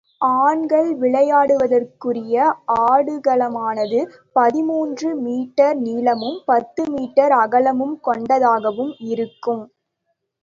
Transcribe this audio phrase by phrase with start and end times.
[0.37, 2.37] ஆண்கள் விளையாடுவதற்குரிய
[2.85, 3.99] ஆடுகளமானது
[4.35, 9.63] பதிமூன்று மீட்டர் நீளமும், பத்து மீட்டர் அகலமும் கொண்டதாகவும் இருக்கும்.